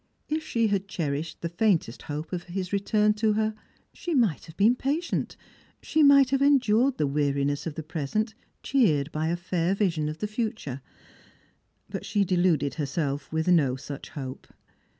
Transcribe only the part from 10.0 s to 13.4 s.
of the future. Strangers and Pilgrims." 247 But she deluded herself